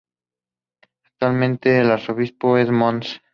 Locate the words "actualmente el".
1.03-1.91